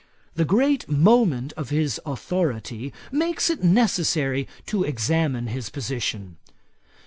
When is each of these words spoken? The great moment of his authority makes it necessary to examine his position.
The 0.33 0.45
great 0.45 0.89
moment 0.89 1.53
of 1.53 1.69
his 1.69 2.01
authority 2.07 2.91
makes 3.11 3.51
it 3.51 3.63
necessary 3.63 4.47
to 4.65 4.83
examine 4.83 5.45
his 5.45 5.69
position. 5.69 6.37